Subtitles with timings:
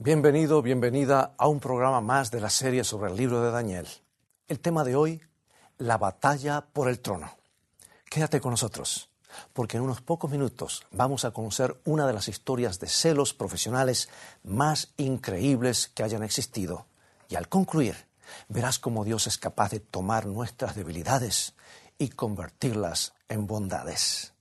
[0.00, 3.88] Bienvenido, bienvenida a un programa más de la serie sobre el libro de Daniel.
[4.46, 5.20] El tema de hoy,
[5.76, 7.36] la batalla por el trono.
[8.08, 9.10] Quédate con nosotros,
[9.52, 14.08] porque en unos pocos minutos vamos a conocer una de las historias de celos profesionales
[14.44, 16.86] más increíbles que hayan existido.
[17.28, 18.06] Y al concluir,
[18.46, 21.56] verás cómo Dios es capaz de tomar nuestras debilidades
[21.98, 24.32] y convertirlas en bondades.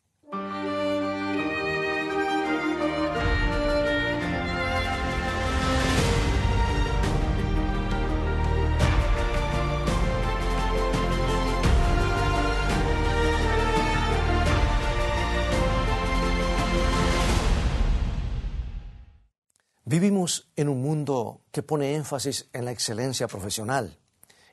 [20.00, 23.98] Vivimos en un mundo que pone énfasis en la excelencia profesional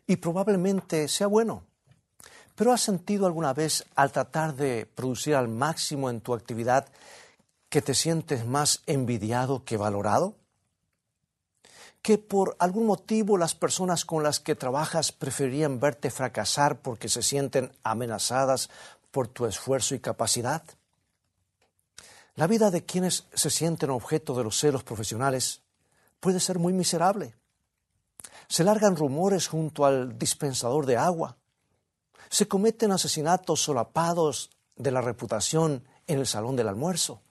[0.07, 1.65] y probablemente sea bueno.
[2.55, 6.89] Pero ¿has sentido alguna vez al tratar de producir al máximo en tu actividad
[7.69, 10.35] que te sientes más envidiado que valorado?
[12.01, 17.23] ¿Que por algún motivo las personas con las que trabajas preferirían verte fracasar porque se
[17.23, 18.71] sienten amenazadas
[19.11, 20.63] por tu esfuerzo y capacidad?
[22.37, 25.63] La vida de quienes se sienten objeto de los celos profesionales
[26.19, 27.37] puede ser muy miserable.
[28.49, 31.37] Se largan rumores junto al dispensador de agua.
[32.29, 37.23] Se cometen asesinatos solapados de la reputación en el salón del almuerzo.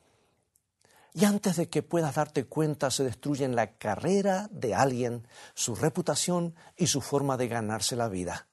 [1.14, 6.56] Y antes de que puedas darte cuenta se destruyen la carrera de alguien, su reputación
[6.78, 8.48] y su forma de ganarse la vida.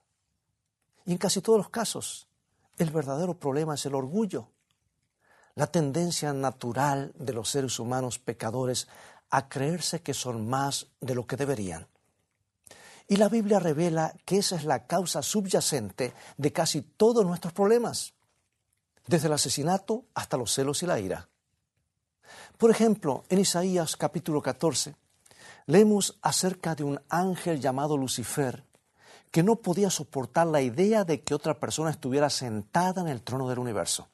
[1.07, 2.27] Y en casi todos los casos,
[2.77, 4.49] el verdadero problema es el orgullo
[5.61, 8.89] la tendencia natural de los seres humanos pecadores
[9.29, 11.87] a creerse que son más de lo que deberían.
[13.07, 18.15] Y la Biblia revela que esa es la causa subyacente de casi todos nuestros problemas,
[19.07, 21.29] desde el asesinato hasta los celos y la ira.
[22.57, 24.97] Por ejemplo, en Isaías capítulo 14,
[25.67, 28.65] leemos acerca de un ángel llamado Lucifer
[29.31, 33.47] que no podía soportar la idea de que otra persona estuviera sentada en el trono
[33.47, 34.09] del universo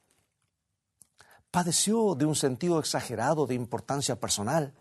[1.57, 4.75] padeció de un sentido exagerado de importancia personal,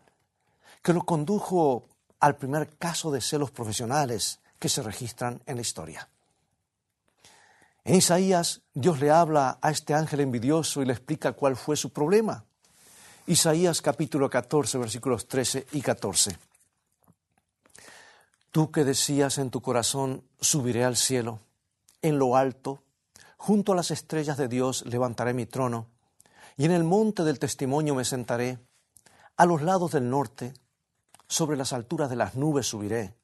[0.83, 1.87] que lo condujo
[2.19, 6.09] al primer caso de celos profesionales que se registran en la historia.
[7.85, 11.91] En Isaías, Dios le habla a este ángel envidioso y le explica cuál fue su
[11.91, 12.43] problema.
[13.25, 16.37] Isaías capítulo 14, versículos 13 y 14.
[18.51, 21.39] Tú que decías en tu corazón, subiré al cielo,
[22.01, 22.83] en lo alto,
[23.37, 25.94] junto a las estrellas de Dios levantaré mi trono
[26.57, 28.59] y en el monte del testimonio me sentaré,
[29.37, 30.53] a los lados del norte,
[31.27, 33.15] sobre las alturas de las nubes subiré,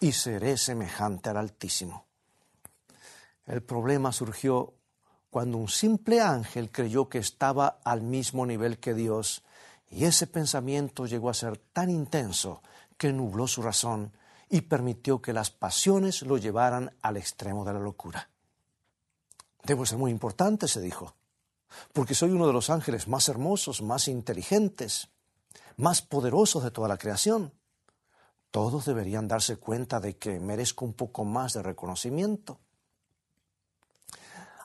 [0.00, 2.06] y seré semejante al Altísimo.
[3.46, 4.74] El problema surgió
[5.30, 9.42] cuando un simple ángel creyó que estaba al mismo nivel que Dios,
[9.88, 12.62] y ese pensamiento llegó a ser tan intenso
[12.96, 14.12] que nubló su razón
[14.48, 18.28] y permitió que las pasiones lo llevaran al extremo de la locura.
[19.62, 21.14] Debo ser muy importante, se dijo
[21.92, 25.08] porque soy uno de los ángeles más hermosos, más inteligentes,
[25.76, 27.52] más poderosos de toda la creación.
[28.50, 32.60] Todos deberían darse cuenta de que merezco un poco más de reconocimiento.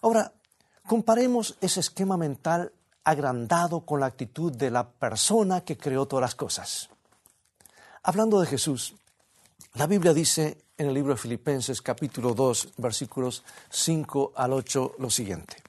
[0.01, 0.33] Ahora,
[0.87, 2.71] comparemos ese esquema mental
[3.03, 6.89] agrandado con la actitud de la persona que creó todas las cosas.
[8.03, 8.95] Hablando de Jesús,
[9.73, 15.09] la Biblia dice en el libro de Filipenses capítulo 2 versículos 5 al 8 lo
[15.09, 15.68] siguiente.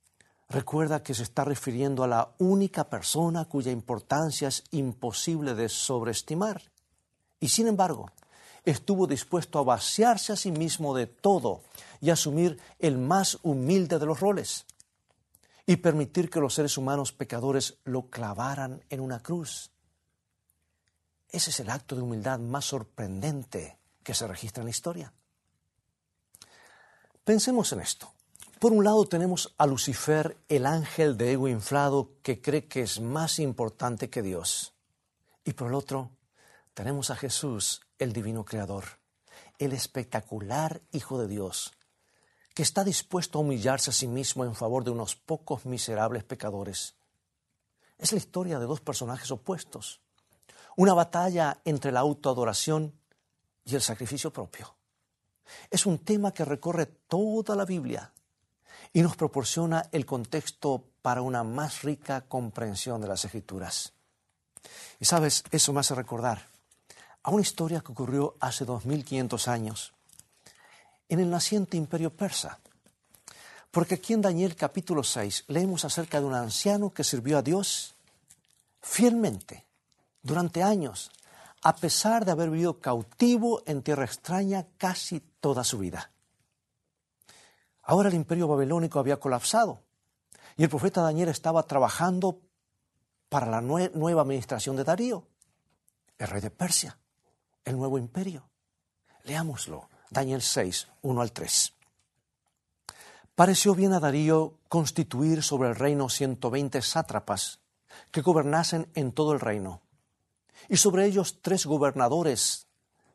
[0.51, 6.61] recuerda que se está refiriendo a la única persona cuya importancia es imposible de sobreestimar.
[7.39, 8.11] Y sin embargo,
[8.63, 11.63] estuvo dispuesto a vaciarse a sí mismo de todo
[12.01, 14.65] y asumir el más humilde de los roles
[15.65, 19.71] y permitir que los seres humanos pecadores lo clavaran en una cruz.
[21.29, 25.13] Ese es el acto de humildad más sorprendente que se registra en la historia.
[27.23, 28.11] Pensemos en esto.
[28.61, 32.99] Por un lado tenemos a Lucifer, el ángel de ego inflado que cree que es
[32.99, 34.75] más importante que Dios.
[35.43, 36.11] Y por el otro
[36.75, 38.83] tenemos a Jesús, el divino creador,
[39.57, 41.73] el espectacular Hijo de Dios,
[42.53, 46.93] que está dispuesto a humillarse a sí mismo en favor de unos pocos miserables pecadores.
[47.97, 50.01] Es la historia de dos personajes opuestos.
[50.77, 52.93] una batalla entre la autoadoración
[53.65, 54.75] y el sacrificio propio.
[55.71, 58.13] Es un tema que recorre toda la Biblia
[58.93, 63.93] y nos proporciona el contexto para una más rica comprensión de las escrituras.
[64.99, 66.47] Y sabes, eso me hace recordar
[67.23, 69.93] a una historia que ocurrió hace 2500 años
[71.09, 72.59] en el naciente imperio persa.
[73.69, 77.95] Porque aquí en Daniel capítulo 6 leemos acerca de un anciano que sirvió a Dios
[78.81, 79.65] fielmente
[80.21, 81.11] durante años,
[81.63, 86.11] a pesar de haber vivido cautivo en tierra extraña casi toda su vida.
[87.91, 89.83] Ahora el imperio babilónico había colapsado
[90.55, 92.39] y el profeta Daniel estaba trabajando
[93.27, 95.27] para la nueva administración de Darío,
[96.17, 96.97] el rey de Persia,
[97.65, 98.49] el nuevo imperio.
[99.25, 101.73] Leámoslo, Daniel 6, 1 al 3.
[103.35, 107.59] Pareció bien a Darío constituir sobre el reino 120 sátrapas
[108.09, 109.81] que gobernasen en todo el reino,
[110.69, 112.67] y sobre ellos tres gobernadores,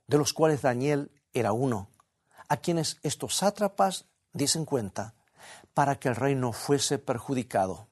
[0.06, 1.88] de los cuales Daniel era uno,
[2.50, 4.04] a quienes estos sátrapas
[4.36, 5.14] dicen cuenta,
[5.74, 7.88] para que el reino fuese perjudicado.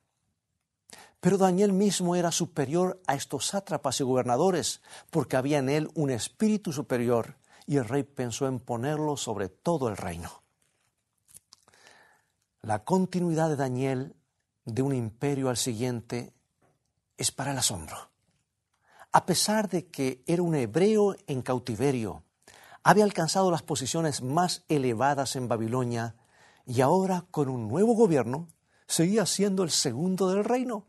[1.21, 6.11] Pero Daniel mismo era superior a estos sátrapas y gobernadores, porque había en él un
[6.11, 7.37] espíritu superior,
[7.67, 10.43] y el rey pensó en ponerlo sobre todo el reino.
[12.61, 14.17] La continuidad de Daniel
[14.67, 16.35] de un imperio al siguiente
[17.17, 18.11] es para el asombro.
[19.13, 22.25] A pesar de que era un hebreo en cautiverio,
[22.83, 26.17] había alcanzado las posiciones más elevadas en Babilonia
[26.67, 28.49] y ahora con un nuevo gobierno
[28.87, 30.87] seguía siendo el segundo del reino.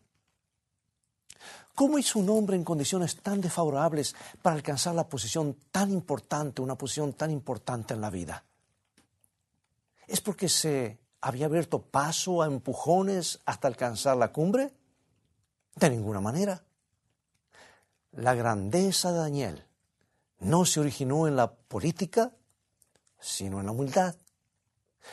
[1.74, 6.77] ¿Cómo hizo un hombre en condiciones tan desfavorables para alcanzar la posición tan importante, una
[6.77, 8.45] posición tan importante en la vida?
[10.07, 14.72] ¿Es porque se había abierto paso a empujones hasta alcanzar la cumbre?
[15.75, 16.63] De ninguna manera.
[18.13, 19.66] La grandeza de Daniel
[20.39, 22.31] no se originó en la política,
[23.19, 24.16] sino en la humildad.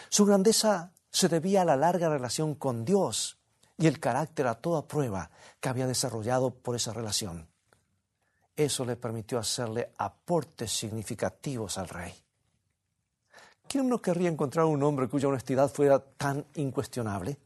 [0.08, 3.38] Su grandeza se debía a la larga relación con Dios
[3.76, 5.30] y el carácter a toda prueba
[5.60, 7.48] que había desarrollado por esa relación.
[8.56, 12.14] Eso le permitió hacerle aportes significativos al rey.
[13.66, 17.38] ¿Quién no querría encontrar un hombre cuya honestidad fuera tan incuestionable?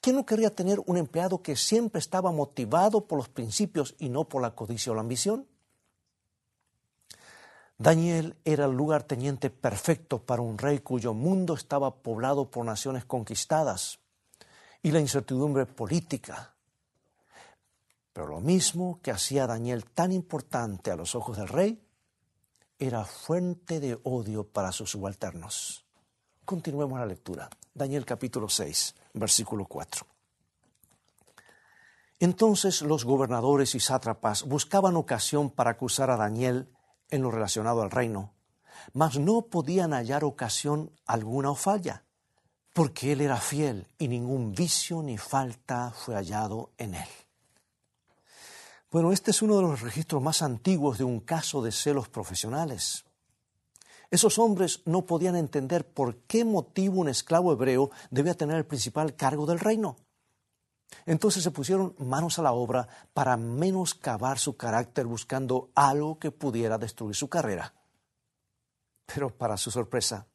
[0.00, 4.24] ¿Quién no querría tener un empleado que siempre estaba motivado por los principios y no
[4.24, 5.46] por la codicia o la ambición?
[7.76, 13.98] Daniel era el lugarteniente perfecto para un rey cuyo mundo estaba poblado por naciones conquistadas
[14.82, 16.54] y la incertidumbre política.
[18.12, 21.80] Pero lo mismo que hacía Daniel tan importante a los ojos del rey,
[22.78, 25.84] era fuente de odio para sus subalternos.
[26.44, 27.48] Continuemos la lectura.
[27.72, 30.06] Daniel capítulo 6, versículo 4.
[32.20, 36.68] Entonces los gobernadores y sátrapas buscaban ocasión para acusar a Daniel
[37.14, 38.34] en lo relacionado al reino,
[38.92, 42.04] mas no podían hallar ocasión alguna o falla,
[42.72, 47.08] porque él era fiel y ningún vicio ni falta fue hallado en él.
[48.90, 53.04] Bueno, este es uno de los registros más antiguos de un caso de celos profesionales.
[54.10, 59.14] Esos hombres no podían entender por qué motivo un esclavo hebreo debía tener el principal
[59.16, 59.96] cargo del reino.
[61.06, 66.78] Entonces se pusieron manos a la obra para menoscabar su carácter buscando algo que pudiera
[66.78, 67.74] destruir su carrera.
[69.06, 70.26] Pero para su sorpresa,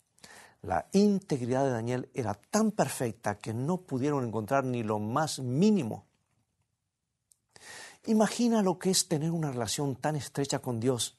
[0.61, 6.05] la integridad de Daniel era tan perfecta que no pudieron encontrar ni lo más mínimo.
[8.05, 11.17] Imagina lo que es tener una relación tan estrecha con Dios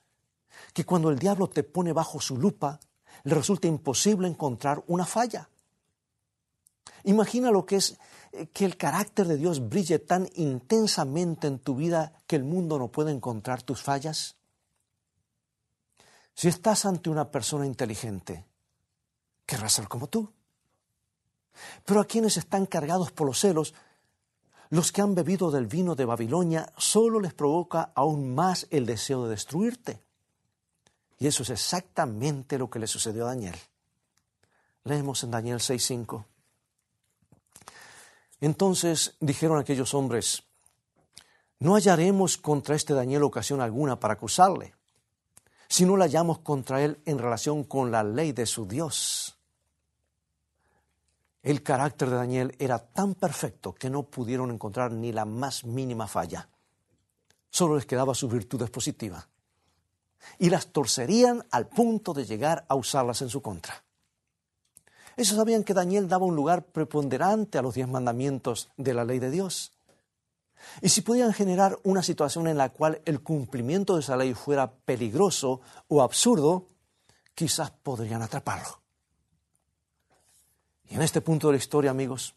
[0.73, 2.81] que cuando el diablo te pone bajo su lupa,
[3.25, 5.49] le resulta imposible encontrar una falla.
[7.05, 7.99] Imagina lo que es
[8.53, 12.89] que el carácter de Dios brille tan intensamente en tu vida que el mundo no
[12.89, 14.37] puede encontrar tus fallas.
[16.35, 18.47] Si estás ante una persona inteligente,
[19.45, 20.33] querrá ser como tú.
[21.85, 23.75] Pero a quienes están cargados por los celos,
[24.71, 29.25] los que han bebido del vino de Babilonia, solo les provoca aún más el deseo
[29.25, 30.01] de destruirte.
[31.19, 33.57] Y eso es exactamente lo que le sucedió a Daniel.
[34.85, 36.25] Leemos en Daniel 6:5.
[38.41, 40.43] Entonces dijeron aquellos hombres,
[41.59, 44.75] no hallaremos contra este Daniel ocasión alguna para acusarle,
[45.69, 49.37] si no la hallamos contra él en relación con la ley de su Dios.
[51.43, 56.07] El carácter de Daniel era tan perfecto que no pudieron encontrar ni la más mínima
[56.07, 56.49] falla.
[57.51, 59.27] Solo les quedaba su virtud positiva
[60.39, 63.83] y las torcerían al punto de llegar a usarlas en su contra.
[65.21, 69.19] Ellos sabían que Daniel daba un lugar preponderante a los diez mandamientos de la ley
[69.19, 69.71] de Dios.
[70.81, 74.73] Y si podían generar una situación en la cual el cumplimiento de esa ley fuera
[74.73, 76.69] peligroso o absurdo,
[77.35, 78.81] quizás podrían atraparlo.
[80.89, 82.35] Y en este punto de la historia, amigos,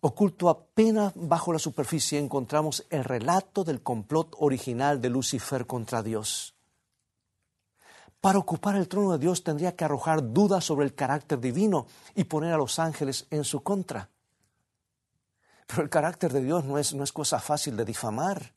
[0.00, 6.56] oculto apenas bajo la superficie encontramos el relato del complot original de Lucifer contra Dios.
[8.22, 12.22] Para ocupar el trono de Dios tendría que arrojar dudas sobre el carácter divino y
[12.22, 14.08] poner a los ángeles en su contra.
[15.66, 18.54] Pero el carácter de Dios no es, no es cosa fácil de difamar,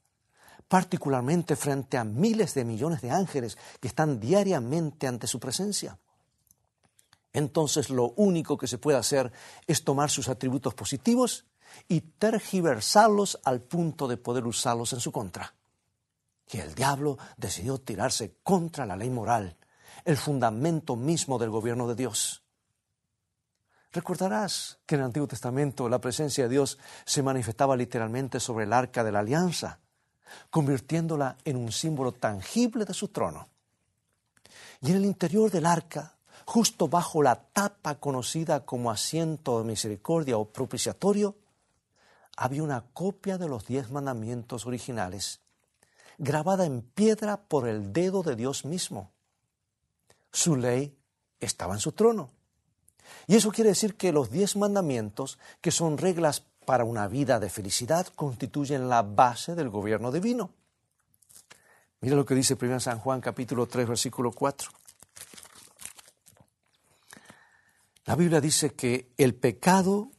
[0.67, 5.97] particularmente frente a miles de millones de ángeles que están diariamente ante su presencia.
[7.33, 9.31] Entonces lo único que se puede hacer
[9.65, 11.43] es tomar sus atributos positivos
[11.87, 15.55] y tergiversarlos al punto de poder usarlos en su contra.
[16.51, 19.57] Y el diablo decidió tirarse contra la ley moral,
[20.03, 22.43] el fundamento mismo del gobierno de Dios.
[23.91, 28.73] Recordarás que en el Antiguo Testamento la presencia de Dios se manifestaba literalmente sobre el
[28.73, 29.79] arca de la alianza,
[30.49, 33.47] convirtiéndola en un símbolo tangible de su trono.
[34.81, 40.37] Y en el interior del arca, justo bajo la tapa conocida como asiento de misericordia
[40.37, 41.37] o propiciatorio,
[42.35, 45.39] había una copia de los diez mandamientos originales,
[46.17, 49.11] grabada en piedra por el dedo de Dios mismo.
[50.31, 50.97] Su ley
[51.39, 52.31] estaba en su trono.
[53.27, 57.49] Y eso quiere decir que los diez mandamientos, que son reglas para una vida de
[57.49, 60.51] felicidad, constituyen la base del gobierno divino.
[62.01, 64.71] Mira lo que dice 1 San Juan capítulo 3 versículo 4.
[68.05, 70.11] La Biblia dice que el pecado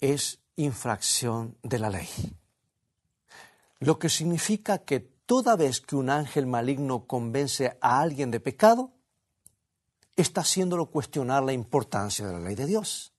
[0.00, 2.08] es infracción de la ley.
[3.78, 8.92] Lo que significa que toda vez que un ángel maligno convence a alguien de pecado,
[10.16, 13.12] está haciéndolo cuestionar la importancia de la ley de Dios.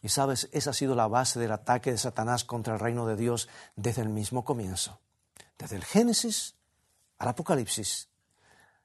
[0.00, 3.16] Y sabes, esa ha sido la base del ataque de Satanás contra el reino de
[3.16, 5.00] Dios desde el mismo comienzo.
[5.58, 6.54] Desde el Génesis
[7.18, 8.08] al Apocalipsis.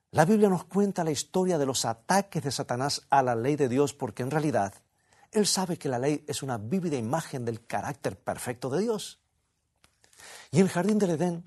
[0.09, 3.69] La Biblia nos cuenta la historia de los ataques de Satanás a la ley de
[3.69, 4.73] Dios porque en realidad
[5.31, 9.23] él sabe que la ley es una vívida imagen del carácter perfecto de Dios.
[10.51, 11.44] Y en el jardín del Edén,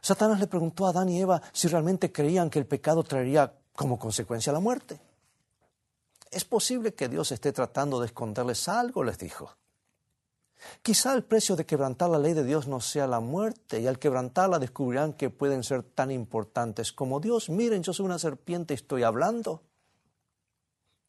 [0.00, 3.98] Satanás le preguntó a Adán y Eva si realmente creían que el pecado traería como
[3.98, 5.00] consecuencia la muerte.
[6.30, 9.54] Es posible que Dios esté tratando de esconderles algo, les dijo.
[10.82, 13.98] Quizá el precio de quebrantar la ley de Dios no sea la muerte, y al
[13.98, 17.48] quebrantarla descubrirán que pueden ser tan importantes como Dios.
[17.50, 19.62] Miren, yo soy una serpiente y estoy hablando.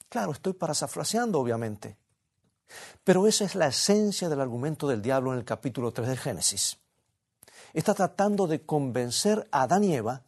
[0.09, 1.97] Claro, estoy parafraseando, obviamente.
[3.03, 6.77] Pero esa es la esencia del argumento del diablo en el capítulo 3 de Génesis.
[7.73, 10.21] Está tratando de convencer a Adán y Eva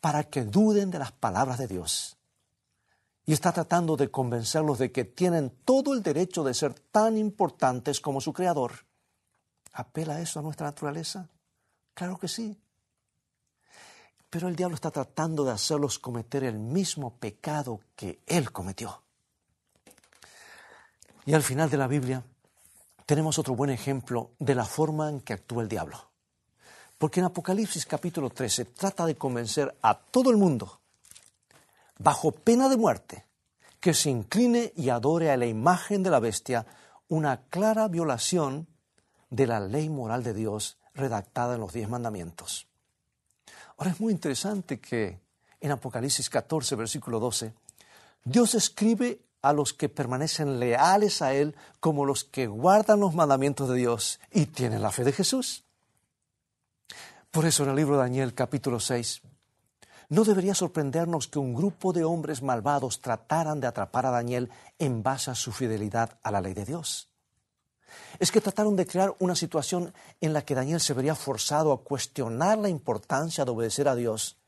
[0.00, 2.16] para que duden de las palabras de Dios.
[3.24, 8.00] Y está tratando de convencerlos de que tienen todo el derecho de ser tan importantes
[8.00, 8.72] como su Creador.
[9.72, 11.28] ¿Apela eso a nuestra naturaleza?
[11.94, 12.58] Claro que sí.
[14.30, 19.02] Pero el diablo está tratando de hacerlos cometer el mismo pecado que él cometió.
[21.26, 22.22] Y al final de la Biblia
[23.04, 26.07] tenemos otro buen ejemplo de la forma en que actúa el diablo.
[26.98, 30.80] Porque en Apocalipsis capítulo 13 trata de convencer a todo el mundo,
[31.98, 33.24] bajo pena de muerte,
[33.78, 36.66] que se incline y adore a la imagen de la bestia,
[37.08, 38.66] una clara violación
[39.30, 42.66] de la ley moral de Dios redactada en los diez mandamientos.
[43.76, 45.20] Ahora es muy interesante que
[45.60, 47.52] en Apocalipsis 14, versículo 12,
[48.24, 53.68] Dios escribe a los que permanecen leales a Él como los que guardan los mandamientos
[53.68, 55.64] de Dios y tienen la fe de Jesús.
[57.30, 59.20] Por eso en el libro de Daniel capítulo 6,
[60.08, 65.02] no debería sorprendernos que un grupo de hombres malvados trataran de atrapar a Daniel en
[65.02, 67.10] base a su fidelidad a la ley de Dios.
[68.18, 69.92] Es que trataron de crear una situación
[70.22, 74.38] en la que Daniel se vería forzado a cuestionar la importancia de obedecer a Dios.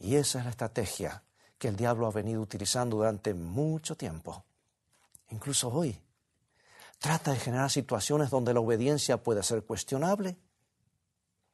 [0.00, 1.22] Y esa es la estrategia
[1.58, 4.44] que el diablo ha venido utilizando durante mucho tiempo,
[5.30, 6.00] incluso hoy.
[6.98, 10.36] Trata de generar situaciones donde la obediencia puede ser cuestionable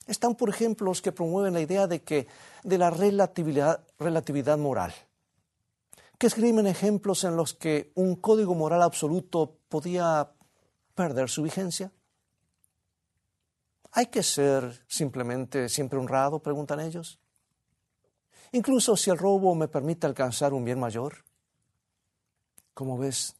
[0.06, 2.26] están, por ejemplo, los que promueven la idea de, que,
[2.62, 4.94] de la relatividad, relatividad moral,
[6.18, 10.30] que escriben ejemplos en los que un código moral absoluto podía
[10.94, 11.90] perder su vigencia.
[13.92, 16.40] ¿Hay que ser simplemente siempre honrado?
[16.40, 17.18] preguntan ellos.
[18.52, 21.24] Incluso si el robo me permite alcanzar un bien mayor.
[22.72, 23.36] Como ves,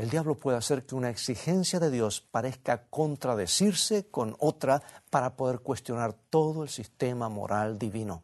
[0.00, 5.60] el diablo puede hacer que una exigencia de Dios parezca contradecirse con otra para poder
[5.60, 8.22] cuestionar todo el sistema moral divino.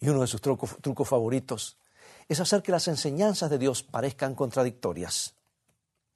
[0.00, 1.76] Y uno de sus trucos, favoritos
[2.28, 5.34] es hacer que las enseñanzas de Dios parezcan contradictorias.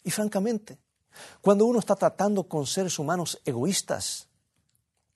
[0.02, 0.78] Y francamente,
[1.42, 4.28] Cuando uno está tratando con seres humanos egoístas,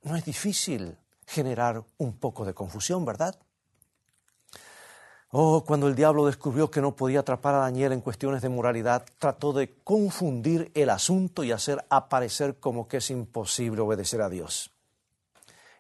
[0.03, 3.39] no es difícil generar un poco de confusión, ¿verdad?
[5.37, 9.05] Oh, cuando el diablo descubrió que no podía atrapar a Daniel en cuestiones de moralidad,
[9.19, 14.71] trató de confundir el asunto y hacer aparecer como que es imposible obedecer a Dios.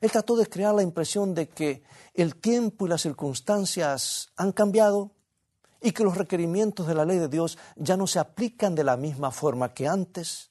[0.00, 1.84] Él trató de crear la impresión de que
[2.14, 5.12] el tiempo y las circunstancias han cambiado
[5.80, 8.96] y que los requerimientos de la ley de Dios ya no se aplican de la
[8.96, 10.50] misma forma que antes.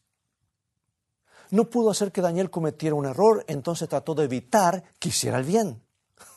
[1.51, 5.43] No pudo hacer que Daniel cometiera un error, entonces trató de evitar que hiciera el
[5.43, 5.83] bien,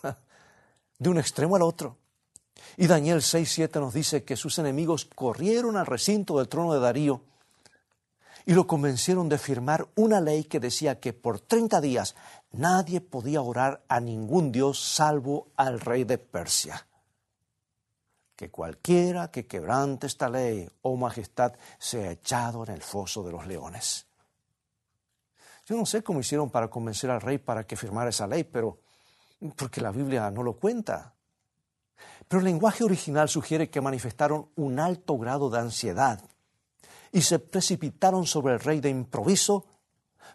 [0.99, 1.99] de un extremo al otro.
[2.77, 7.23] Y Daniel 6.7 nos dice que sus enemigos corrieron al recinto del trono de Darío
[8.45, 12.15] y lo convencieron de firmar una ley que decía que por 30 días
[12.53, 16.87] nadie podía orar a ningún dios salvo al rey de Persia.
[18.37, 23.47] Que cualquiera que quebrante esta ley, oh majestad, sea echado en el foso de los
[23.47, 24.07] leones.
[25.65, 28.79] Yo no sé cómo hicieron para convencer al rey para que firmara esa ley, pero
[29.57, 31.16] porque la Biblia no lo cuenta.
[32.29, 36.21] Pero el lenguaje original sugiere que manifestaron un alto grado de ansiedad
[37.13, 39.65] y se precipitaron sobre el rey de improviso,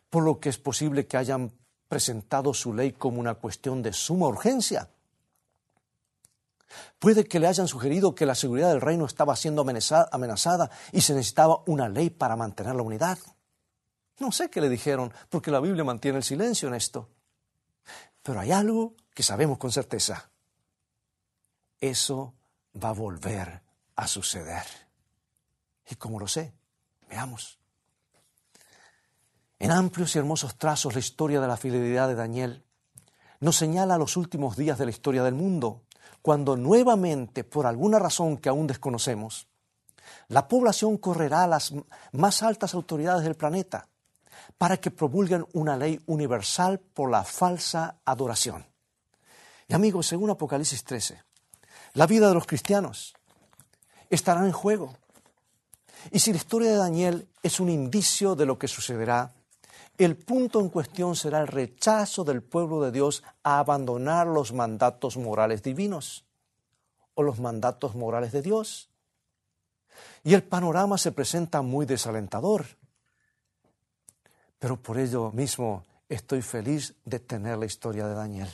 [0.10, 1.52] por lo que es posible que hayan
[1.88, 4.90] presentado su ley como una cuestión de suma urgencia.
[7.00, 11.14] Puede que le hayan sugerido que la seguridad del reino estaba siendo amenazada y se
[11.14, 13.20] necesitaba una ley para mantener la unidad.
[14.20, 17.10] No sé qué le dijeron, porque la Biblia mantiene el silencio en esto.
[18.24, 20.31] Pero hay algo que sabemos con certeza
[21.82, 22.36] eso
[22.82, 23.62] va a volver
[23.96, 24.64] a suceder.
[25.90, 26.54] ¿Y cómo lo sé?
[27.10, 27.60] Veamos.
[29.60, 32.64] En amplios y hermosos trazos la historia de la fidelidad de Daniel
[33.42, 35.84] nos señala los últimos días de la historia del mundo,
[36.22, 39.48] cuando nuevamente, por alguna razón que aún desconocemos,
[40.28, 41.74] la población correrá a las
[42.12, 43.88] más altas autoridades del planeta
[44.58, 48.66] para que promulguen una ley universal por la falsa adoración.
[49.68, 51.24] Y amigos, según Apocalipsis 13,
[51.94, 53.14] la vida de los cristianos
[54.10, 54.96] estará en juego.
[56.12, 59.34] Y si la historia de Daniel es un indicio de lo que sucederá,
[59.98, 65.18] el punto en cuestión será el rechazo del pueblo de Dios a abandonar los mandatos
[65.18, 66.26] morales divinos
[67.14, 68.90] o los mandatos morales de Dios.
[70.24, 72.66] Y el panorama se presenta muy desalentador.
[74.58, 78.50] Pero por ello mismo estoy feliz de tener la historia de Daniel.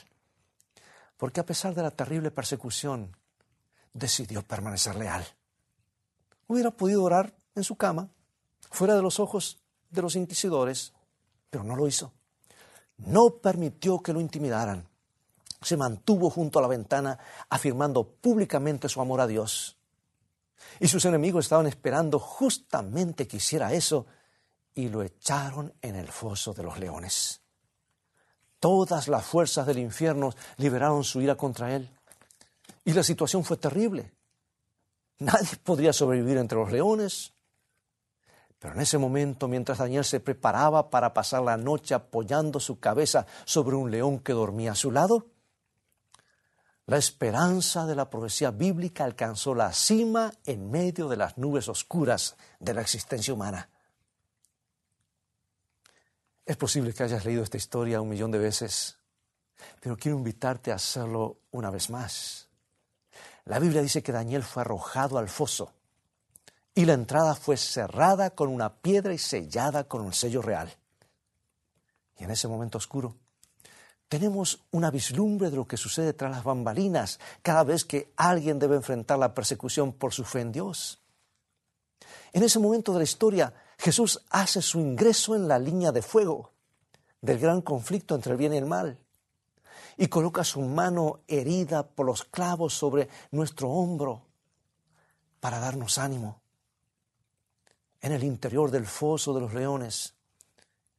[1.17, 3.15] Porque a pesar de la terrible persecución
[3.97, 5.25] decidió permanecer leal.
[6.47, 8.10] Hubiera podido orar en su cama,
[8.71, 10.93] fuera de los ojos de los inquisidores,
[11.49, 12.13] pero no lo hizo.
[12.97, 14.88] No permitió que lo intimidaran.
[15.62, 17.17] Se mantuvo junto a la ventana
[17.49, 19.77] afirmando públicamente su amor a Dios.
[20.79, 24.05] Y sus enemigos estaban esperando justamente que hiciera eso
[24.75, 27.41] y lo echaron en el foso de los leones.
[28.60, 31.96] Todas las fuerzas del infierno liberaron su ira contra él.
[32.86, 34.13] Y la situación fue terrible.
[35.19, 37.34] Nadie podría sobrevivir entre los leones.
[38.60, 43.25] Pero en ese momento, mientras Daniel se preparaba para pasar la noche apoyando su cabeza
[43.45, 45.27] sobre un león que dormía a su lado,
[46.88, 52.38] la esperanza de la profecía bíblica alcanzó la cima en medio de las nubes oscuras
[52.60, 53.69] de la existencia humana.
[56.45, 58.97] Es posible que hayas leído esta historia un millón de veces,
[59.82, 62.46] pero quiero invitarte a hacerlo una vez más.
[63.47, 65.71] La Biblia dice que Daniel fue arrojado al foso
[66.75, 70.75] y la entrada fue cerrada con una piedra y sellada con un sello real.
[72.17, 73.15] Y en ese momento oscuro
[74.10, 78.75] tenemos una vislumbre de lo que sucede tras las bambalinas cada vez que alguien debe
[78.75, 81.01] enfrentar la persecución por su fe en Dios.
[82.33, 86.51] En ese momento de la historia, Jesús hace su ingreso en la línea de fuego
[87.21, 88.99] del gran conflicto entre el bien y el mal
[89.98, 94.26] y coloca su mano herida por los clavos sobre nuestro hombro
[95.40, 96.42] para darnos ánimo.
[98.02, 100.13] En el interior del foso de los leones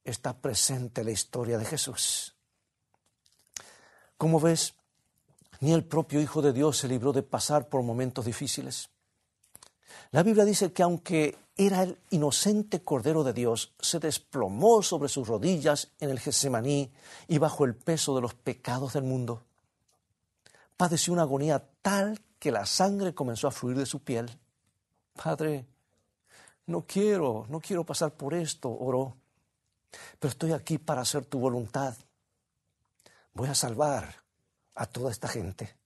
[0.04, 2.34] está presente la historia de Jesús.
[4.16, 4.74] Como ves,
[5.60, 8.90] ni el propio Hijo de Dios se libró de pasar por momentos difíciles.
[10.10, 15.26] La Biblia dice que aunque era el inocente Cordero de Dios, se desplomó sobre sus
[15.26, 16.90] rodillas en el Getsemaní
[17.26, 19.42] y bajo el peso de los pecados del mundo.
[20.76, 24.30] Padeció una agonía tal que la sangre comenzó a fluir de su piel.
[25.20, 25.66] Padre,
[26.66, 29.16] no quiero, no quiero pasar por esto, oró,
[30.18, 31.96] pero estoy aquí para hacer tu voluntad.
[33.34, 34.22] Voy a salvar
[34.74, 35.76] a toda esta gente.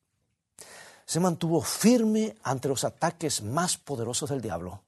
[1.05, 4.83] Se mantuvo firme ante los ataques más poderosos del diablo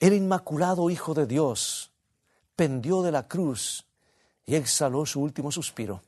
[0.00, 1.90] el inmaculado Hijo de Dios,
[2.56, 3.86] pendió de la cruz
[4.44, 6.02] y exhaló su último suspiro.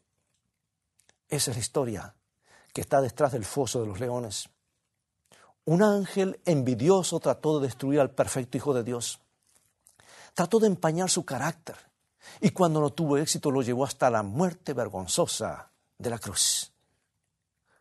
[1.29, 2.15] Esa es la historia
[2.75, 4.51] que está detrás del foso de los leones.
[5.65, 9.19] Un ángel envidioso trató de destruir al perfecto Hijo de Dios.
[10.35, 11.77] Trató de empañar su carácter
[12.43, 16.71] y cuando no tuvo éxito lo llevó hasta la muerte vergonzosa de la cruz.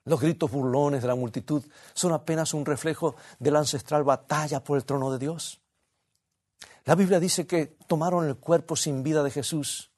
[0.05, 1.63] Los gritos burlones de la multitud
[1.93, 5.59] son apenas un reflejo de la ancestral batalla por el trono de Dios.
[6.85, 9.91] La Biblia dice que tomaron el cuerpo sin vida de Jesús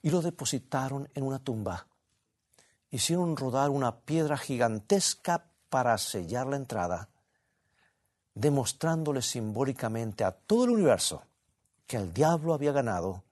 [0.00, 1.86] y lo depositaron en una tumba.
[2.90, 7.10] Hicieron rodar una piedra gigantesca para sellar la entrada,
[8.34, 11.22] demostrándole simbólicamente a todo el universo
[11.86, 13.24] que el diablo había ganado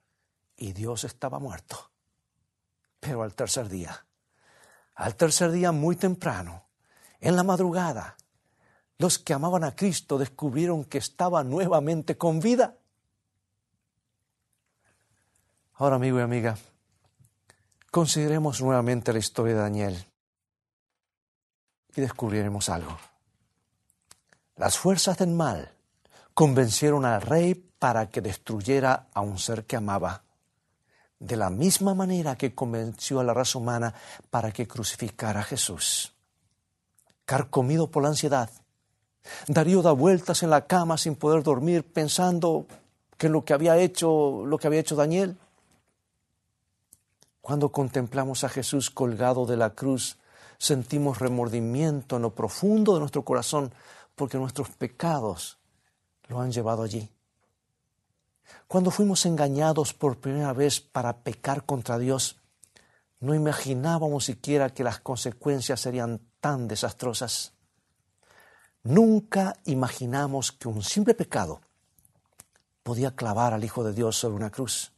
[0.55, 1.89] y Dios estaba muerto.
[2.99, 4.05] Pero al tercer día,
[4.99, 6.65] al tercer día muy temprano,
[7.21, 8.17] en la madrugada,
[8.97, 12.75] los que amaban a Cristo descubrieron que estaba nuevamente con vida.
[15.75, 16.57] Ahora, amigo y amiga,
[17.89, 20.05] consideremos nuevamente la historia de Daniel
[21.95, 22.97] y descubriremos algo.
[24.57, 25.71] Las fuerzas del mal
[26.33, 30.23] convencieron al rey para que destruyera a un ser que amaba
[31.19, 33.93] de la misma manera que convenció a la raza humana
[34.29, 36.13] para que crucificara a Jesús.
[37.25, 38.49] Carcomido por la ansiedad,
[39.47, 42.65] Darío da vueltas en la cama sin poder dormir pensando
[43.17, 45.37] que lo que había hecho, lo que había hecho Daniel.
[47.41, 50.17] Cuando contemplamos a Jesús colgado de la cruz,
[50.57, 53.73] sentimos remordimiento en lo profundo de nuestro corazón
[54.15, 55.57] porque nuestros pecados
[56.27, 57.09] lo han llevado allí.
[58.67, 62.39] Cuando fuimos engañados por primera vez para pecar contra Dios,
[63.19, 67.53] no imaginábamos siquiera que las consecuencias serían tan desastrosas.
[68.83, 71.61] Nunca imaginamos que un simple pecado
[72.83, 74.93] podía clavar al Hijo de Dios sobre una cruz.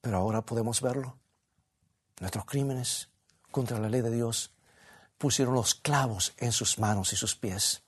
[0.00, 1.16] Pero ahora podemos verlo.
[2.20, 3.08] Nuestros crímenes
[3.50, 4.52] contra la ley de Dios
[5.18, 7.82] pusieron los clavos en sus manos y sus pies.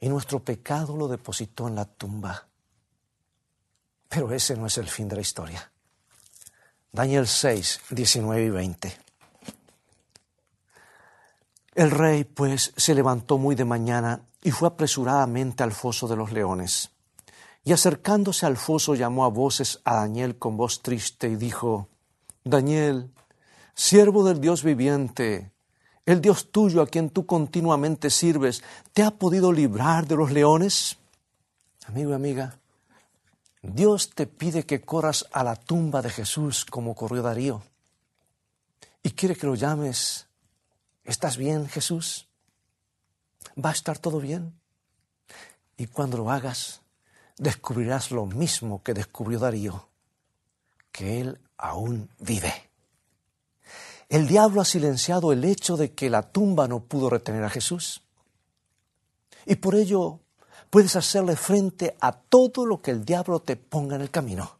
[0.00, 2.47] Y nuestro pecado lo depositó en la tumba.
[4.08, 5.70] Pero ese no es el fin de la historia.
[6.90, 8.98] Daniel 6, 19 y 20.
[11.74, 16.32] El rey, pues, se levantó muy de mañana y fue apresuradamente al foso de los
[16.32, 16.90] leones.
[17.64, 21.88] Y acercándose al foso llamó a voces a Daniel con voz triste y dijo,
[22.42, 23.12] Daniel,
[23.74, 25.52] siervo del Dios viviente,
[26.06, 28.62] el Dios tuyo a quien tú continuamente sirves,
[28.94, 30.96] ¿te ha podido librar de los leones?
[31.86, 32.58] Amigo y amiga,
[33.68, 37.62] Dios te pide que corras a la tumba de Jesús como corrió Darío.
[39.02, 40.26] Y quiere que lo llames.
[41.04, 42.28] ¿Estás bien, Jesús?
[43.62, 44.58] ¿Va a estar todo bien?
[45.76, 46.80] Y cuando lo hagas,
[47.36, 49.88] descubrirás lo mismo que descubrió Darío,
[50.90, 52.52] que Él aún vive.
[54.08, 58.02] El diablo ha silenciado el hecho de que la tumba no pudo retener a Jesús.
[59.44, 60.20] Y por ello
[60.70, 64.58] puedes hacerle frente a todo lo que el diablo te ponga en el camino.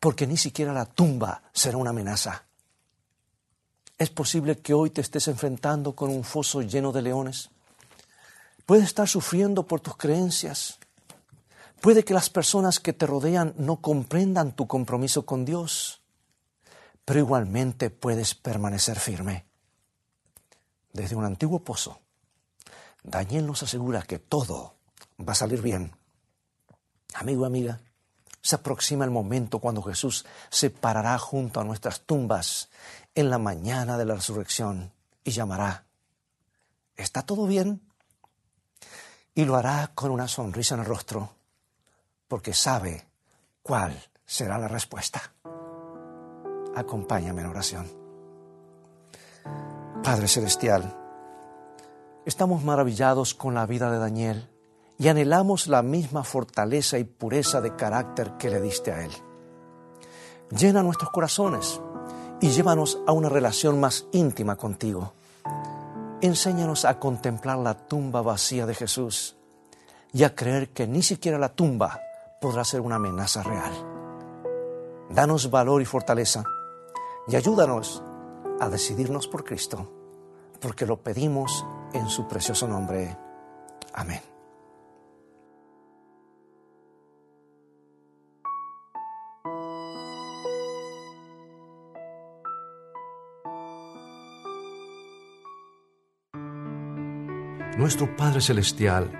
[0.00, 2.44] Porque ni siquiera la tumba será una amenaza.
[3.98, 7.50] Es posible que hoy te estés enfrentando con un foso lleno de leones.
[8.66, 10.78] Puedes estar sufriendo por tus creencias.
[11.80, 16.00] Puede que las personas que te rodean no comprendan tu compromiso con Dios,
[17.04, 19.44] pero igualmente puedes permanecer firme.
[20.92, 22.00] Desde un antiguo pozo,
[23.02, 24.73] Daniel nos asegura que todo
[25.18, 25.92] va a salir bien.
[27.14, 27.80] Amigo, amiga,
[28.40, 32.68] se aproxima el momento cuando Jesús se parará junto a nuestras tumbas
[33.14, 35.86] en la mañana de la resurrección y llamará,
[36.96, 37.80] ¿está todo bien?
[39.34, 41.30] Y lo hará con una sonrisa en el rostro,
[42.28, 43.06] porque sabe
[43.62, 45.32] cuál será la respuesta.
[46.76, 47.90] Acompáñame en oración.
[50.02, 50.94] Padre Celestial,
[52.26, 54.53] estamos maravillados con la vida de Daniel
[54.98, 59.12] y anhelamos la misma fortaleza y pureza de carácter que le diste a Él.
[60.50, 61.80] Llena nuestros corazones
[62.40, 65.12] y llévanos a una relación más íntima contigo.
[66.20, 69.36] Enséñanos a contemplar la tumba vacía de Jesús
[70.12, 72.00] y a creer que ni siquiera la tumba
[72.40, 73.72] podrá ser una amenaza real.
[75.10, 76.44] Danos valor y fortaleza
[77.26, 78.02] y ayúdanos
[78.60, 79.90] a decidirnos por Cristo,
[80.60, 83.16] porque lo pedimos en su precioso nombre.
[83.92, 84.33] Amén.
[97.76, 99.10] Nuestro Padre Celestial,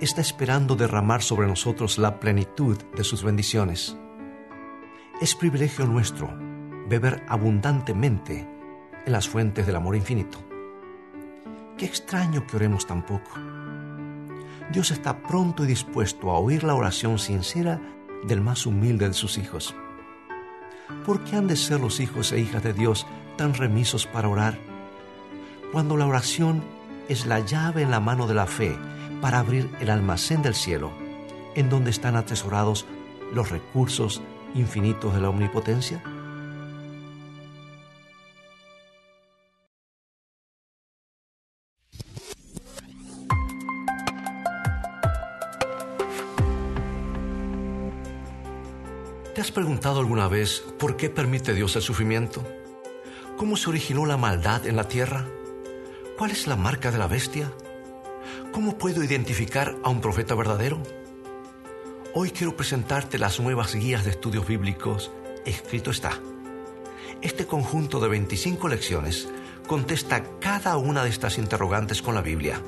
[0.00, 3.96] está esperando derramar sobre nosotros la plenitud de sus bendiciones.
[5.20, 6.32] Es privilegio nuestro
[6.88, 8.48] beber abundantemente
[9.04, 10.38] en las fuentes del amor infinito.
[11.76, 13.32] Qué extraño que oremos tan poco.
[14.70, 17.80] Dios está pronto y dispuesto a oír la oración sincera
[18.24, 19.74] del más humilde de sus hijos.
[21.04, 23.04] ¿Por qué han de ser los hijos e hijas de Dios
[23.36, 24.60] tan remisos para orar?
[25.72, 26.75] Cuando la oración
[27.08, 28.76] es la llave en la mano de la fe
[29.20, 30.90] para abrir el almacén del cielo,
[31.54, 32.86] en donde están atesorados
[33.32, 34.22] los recursos
[34.54, 36.02] infinitos de la omnipotencia?
[49.34, 52.42] ¿Te has preguntado alguna vez por qué permite Dios el sufrimiento?
[53.36, 55.26] ¿Cómo se originó la maldad en la tierra?
[56.16, 57.52] ¿Cuál es la marca de la bestia?
[58.50, 60.82] ¿Cómo puedo identificar a un profeta verdadero?
[62.14, 65.10] Hoy quiero presentarte las nuevas guías de estudios bíblicos.
[65.44, 66.18] Escrito está.
[67.20, 69.28] Este conjunto de 25 lecciones
[69.66, 72.62] contesta cada una de estas interrogantes con la Biblia,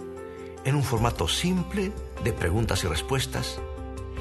[0.66, 3.60] en un formato simple de preguntas y respuestas,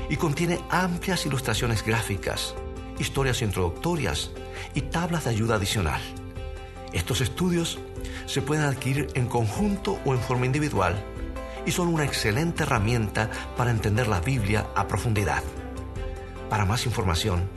[0.09, 2.55] y contiene amplias ilustraciones gráficas,
[2.97, 4.31] historias introductorias
[4.73, 5.99] y tablas de ayuda adicional.
[6.93, 7.77] Estos estudios
[8.25, 11.03] se pueden adquirir en conjunto o en forma individual
[11.65, 15.43] y son una excelente herramienta para entender la Biblia a profundidad.
[16.49, 17.49] Para más información,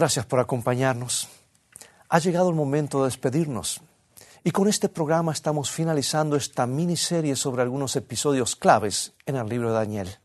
[0.01, 1.29] Gracias por acompañarnos.
[2.09, 3.81] Ha llegado el momento de despedirnos.
[4.43, 9.67] Y con este programa estamos finalizando esta miniserie sobre algunos episodios claves en el libro
[9.67, 10.17] de Daniel.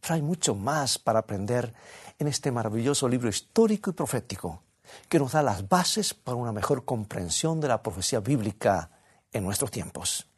[0.00, 1.74] Pero hay mucho más para aprender
[2.20, 4.62] en este maravilloso libro histórico y profético
[5.08, 8.90] que nos da las bases para una mejor comprensión de la profecía bíblica
[9.32, 10.28] en nuestros tiempos.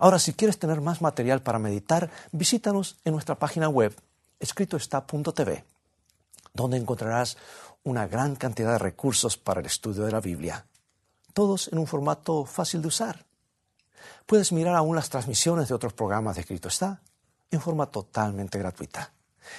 [0.00, 3.94] Ahora, si quieres tener más material para meditar, visítanos en nuestra página web
[4.40, 5.64] escritoestá.tv
[6.58, 7.38] donde encontrarás
[7.88, 10.66] una gran cantidad de recursos para el estudio de la Biblia,
[11.32, 13.24] todos en un formato fácil de usar.
[14.26, 17.00] Puedes mirar aún las transmisiones de otros programas de Escrito está
[17.50, 19.12] en forma totalmente gratuita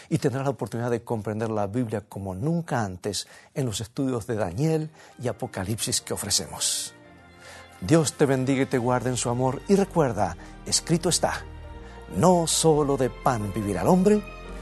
[0.10, 4.36] y tendrás la oportunidad de comprender la Biblia como nunca antes en los estudios de
[4.36, 6.94] Daniel y Apocalipsis que ofrecemos.
[7.82, 10.38] Dios te bendiga y te guarde en su amor y recuerda,
[10.68, 11.44] escrito está,
[12.16, 14.22] no solo de pan vivirá el hombre,